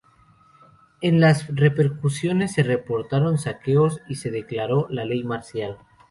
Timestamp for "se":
2.53-2.63, 4.15-4.31